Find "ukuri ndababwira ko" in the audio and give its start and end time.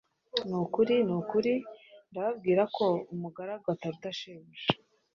1.19-2.85